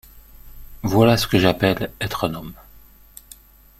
Voilà 0.81 1.15
ce 1.15 1.27
que 1.27 1.37
j’appelle 1.37 1.91
être 2.01 2.23
un 2.23 2.33
homme. 2.33 2.55